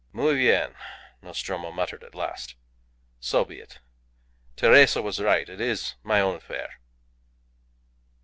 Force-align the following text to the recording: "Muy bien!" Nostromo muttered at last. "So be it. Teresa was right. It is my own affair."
"Muy 0.11 0.33
bien!" 0.33 0.73
Nostromo 1.21 1.71
muttered 1.71 2.03
at 2.03 2.15
last. 2.15 2.55
"So 3.19 3.45
be 3.45 3.59
it. 3.59 3.77
Teresa 4.55 4.99
was 4.99 5.19
right. 5.21 5.47
It 5.47 5.61
is 5.61 5.93
my 6.01 6.19
own 6.19 6.33
affair." 6.37 6.79